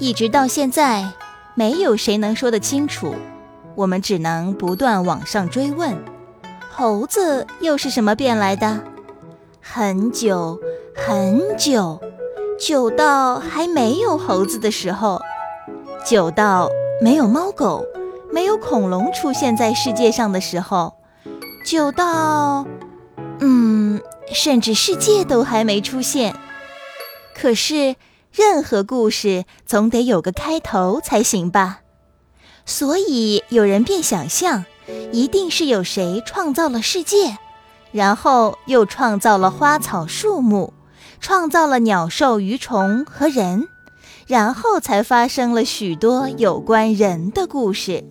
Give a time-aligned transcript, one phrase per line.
[0.00, 1.12] 一直到现在，
[1.54, 3.14] 没有谁能说得清楚。
[3.74, 5.96] 我们只能不断往上追问：
[6.70, 8.80] 猴子又是什么变来的？
[9.60, 10.60] 很久
[10.94, 12.00] 很久，
[12.60, 15.20] 久到还没有猴子的时候，
[16.06, 16.70] 久到
[17.02, 17.84] 没有猫狗、
[18.32, 20.94] 没有恐龙出现在世界上的时候，
[21.66, 22.64] 久到……
[23.40, 24.00] 嗯，
[24.32, 26.36] 甚至世界都还没出现。
[27.34, 27.94] 可是，
[28.32, 31.80] 任何故事总得有个开头才行吧？
[32.64, 34.64] 所以有人便想象，
[35.10, 37.38] 一定是有谁创造了世界，
[37.90, 40.74] 然后又创造了花草树木，
[41.20, 43.66] 创造了鸟兽鱼虫和人，
[44.26, 48.04] 然后才发生了许多有关人的故事。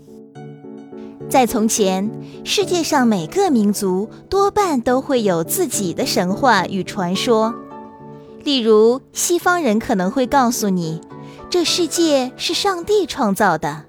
[1.29, 2.09] 在从前，
[2.43, 7.53] 世界上每个民族多半都会有自己的神话与传说。
[8.47, 11.01] 例如，西方人可能会告诉你，
[11.49, 13.83] 这世界是上帝创造的，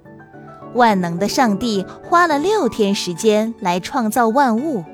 [0.75, 4.85] 万能的上帝花了六天时间来创造万物。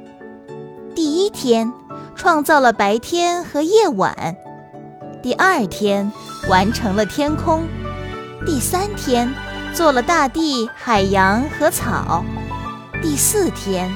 [0.94, 1.72] 第一天，
[2.14, 4.12] 创造了白天和夜晚；
[5.22, 6.12] 第二天，
[6.46, 7.62] 完成了天空；
[8.44, 9.32] 第三天，
[9.72, 12.22] 做了大地、海洋和草；
[13.00, 13.90] 第四天，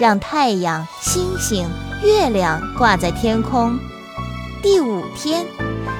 [0.00, 1.68] 让太阳、星星、
[2.02, 3.78] 月亮挂在天空。
[4.62, 5.44] 第五天，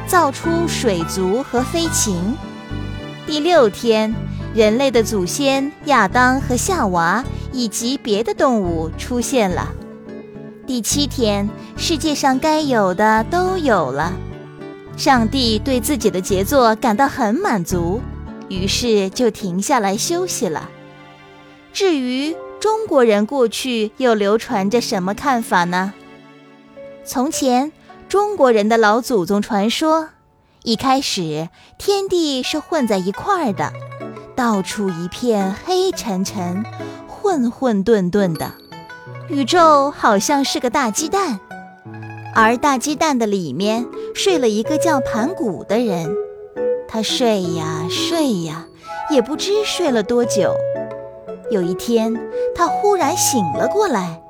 [0.06, 2.14] 造出水族和飞禽。
[3.26, 4.14] 第六天，
[4.54, 9.72] 人类的祖先亚当和夏娃以及别的动物出现了。
[10.64, 14.12] 第七天，世界上该有的都有了。
[14.96, 18.00] 上帝对自己的杰作感到很满足，
[18.48, 20.70] 于是就停下来休息了。
[21.72, 25.92] 至于中国人过去又流传着什么看法呢？
[27.04, 27.72] 从前。
[28.12, 30.10] 中国人的老祖宗传说，
[30.64, 33.72] 一开始天地是混在一块儿的，
[34.36, 36.62] 到处一片黑沉沉、
[37.08, 38.52] 混混沌沌的，
[39.30, 41.40] 宇宙好像是个大鸡蛋，
[42.34, 46.14] 而大鸡蛋的里面睡了一个叫盘古的人，
[46.86, 48.66] 他睡呀睡呀，
[49.10, 50.54] 也不知睡了多久。
[51.50, 52.14] 有一天，
[52.54, 54.20] 他忽然醒了过来。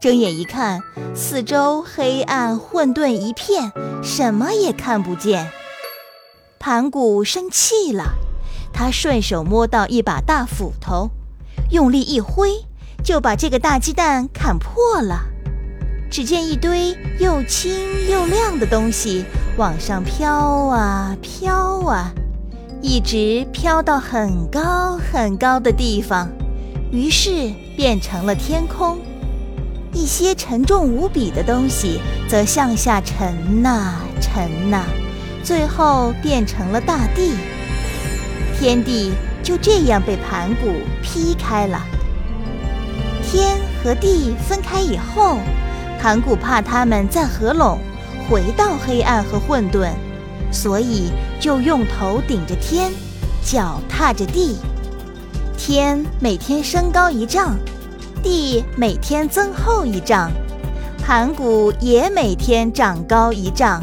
[0.00, 0.80] 睁眼一看，
[1.12, 5.50] 四周黑暗混沌一片，什么也看不见。
[6.60, 8.14] 盘古生气了，
[8.72, 11.10] 他顺手摸到一把大斧头，
[11.70, 12.64] 用力一挥，
[13.02, 15.24] 就把这个大鸡蛋砍破了。
[16.08, 19.24] 只见一堆又轻又亮的东西
[19.56, 20.32] 往上飘
[20.68, 22.12] 啊飘啊，
[22.80, 26.30] 一直飘到很高很高的地方，
[26.92, 28.96] 于是变成了天空。
[29.98, 34.84] 一些沉重无比的东西则向下沉呐沉呐，
[35.42, 37.32] 最后变成了大地。
[38.56, 40.70] 天地就这样被盘古
[41.02, 41.84] 劈开了。
[43.28, 45.38] 天和地分开以后，
[46.00, 47.80] 盘古怕他们再合拢，
[48.30, 49.90] 回到黑暗和混沌，
[50.52, 51.10] 所以
[51.40, 52.92] 就用头顶着天，
[53.44, 54.58] 脚踏着地。
[55.56, 57.56] 天每天升高一丈。
[58.22, 60.30] 地每天增厚一丈，
[61.04, 63.82] 盘古也每天长高一丈，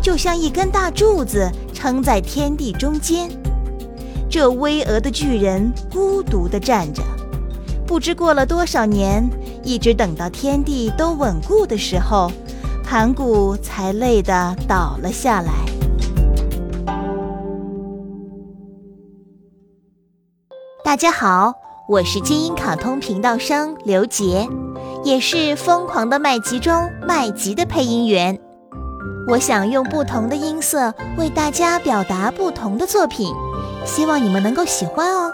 [0.00, 3.30] 就像一根大柱子撑在天地中间。
[4.30, 7.02] 这巍峨的巨人孤独地站着，
[7.86, 9.28] 不知过了多少年，
[9.62, 12.30] 一直等到天地都稳固的时候，
[12.84, 15.52] 盘古才累得倒了下来。
[20.84, 21.67] 大家好。
[21.88, 24.46] 我是金鹰卡通频道生刘杰，
[25.04, 28.38] 也是《疯狂的麦吉》中麦吉的配音员。
[29.26, 33.34] 我想用不同的音色为大家表达不同的作品，
[33.86, 35.32] 希望你们能够喜欢哦。